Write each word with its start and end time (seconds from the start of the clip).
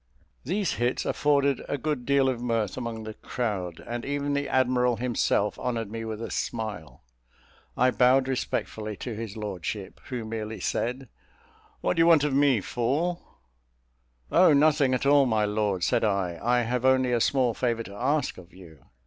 These 0.43 0.73
hits 0.81 1.05
afforded 1.05 1.63
a 1.69 1.77
good 1.77 2.07
deal 2.07 2.27
of 2.27 2.41
mirth 2.41 2.75
among 2.75 3.03
the 3.03 3.13
crowd, 3.13 3.83
and 3.85 4.03
even 4.03 4.33
the 4.33 4.49
admiral 4.49 4.95
himself 4.95 5.59
honoured 5.59 5.91
me 5.91 6.05
with 6.05 6.23
a 6.23 6.31
smile. 6.31 7.03
I 7.77 7.91
bowed 7.91 8.27
respectfully 8.27 8.97
to 8.97 9.13
his 9.13 9.37
lordship, 9.37 10.01
who 10.05 10.25
merely 10.25 10.59
said 10.59 11.07
"What 11.81 11.97
do 11.97 12.01
you 12.01 12.07
want 12.07 12.23
of 12.23 12.33
me, 12.33 12.61
fool?" 12.61 13.21
"Oh, 14.31 14.53
nothing 14.53 14.95
at 14.95 15.05
all, 15.05 15.27
my 15.27 15.45
lord," 15.45 15.83
said 15.83 16.03
I, 16.03 16.39
"I 16.41 16.61
have 16.63 16.83
only 16.83 17.11
a 17.11 17.21
small 17.21 17.53
favour 17.53 17.83
to 17.83 17.93
ask 17.93 18.39
of 18.39 18.51
you." 18.51 18.79